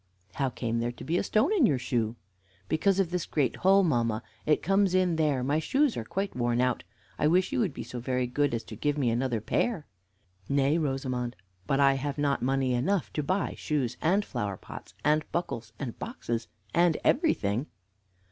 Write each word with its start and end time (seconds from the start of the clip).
"How 0.33 0.49
came 0.49 0.79
there 0.79 0.91
to 0.93 1.03
be 1.03 1.19
a 1.19 1.23
stone 1.23 1.53
in 1.53 1.67
your 1.67 1.77
shoe?" 1.77 2.15
"Because 2.67 2.99
of 2.99 3.11
this 3.11 3.27
great 3.27 3.57
hole, 3.57 3.83
mamma, 3.83 4.23
it 4.47 4.63
comes 4.63 4.95
in 4.95 5.15
there; 5.15 5.43
my 5.43 5.59
shoes 5.59 5.95
are 5.95 6.03
quite 6.03 6.35
worn 6.35 6.59
out. 6.59 6.83
I 7.19 7.27
wish 7.27 7.51
you 7.51 7.59
would 7.59 7.71
be 7.71 7.83
so 7.83 7.99
very 7.99 8.25
good 8.25 8.55
as 8.55 8.63
to 8.63 8.75
give 8.75 8.97
me 8.97 9.11
another 9.11 9.39
pair." 9.41 9.85
"Nay, 10.49 10.79
Rosamond, 10.79 11.35
but 11.67 11.79
I 11.79 11.93
have 11.93 12.17
not 12.17 12.41
money 12.41 12.73
enough 12.73 13.13
to 13.13 13.21
buy 13.21 13.53
shoes, 13.55 13.95
and 14.01 14.25
flower 14.25 14.57
pots, 14.57 14.95
and 15.05 15.23
buckles, 15.31 15.71
and 15.77 15.99
boxes, 15.99 16.47
and 16.73 16.97
everything." 17.03 17.67